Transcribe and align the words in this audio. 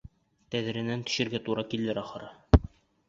Тәҙрәнән 0.55 1.03
төшөргә 1.09 1.43
тура 1.49 1.67
килер 1.75 2.01
ахыры! 2.07 2.33